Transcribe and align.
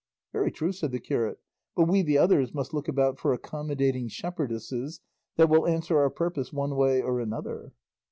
"Very 0.33 0.51
true," 0.51 0.71
said 0.71 0.91
the 0.91 0.99
curate; 0.99 1.37
"but 1.75 1.87
we 1.87 2.01
the 2.01 2.17
others 2.17 2.55
must 2.55 2.73
look 2.73 2.87
about 2.87 3.19
for 3.19 3.33
accommodating 3.33 4.07
shepherdesses 4.07 4.99
that 5.35 5.47
will 5.47 5.67
answer 5.67 5.99
our 5.99 6.09
purpose 6.09 6.51
one 6.51 6.75
way 6.75 7.03
or 7.03 7.19
another." 7.19 7.71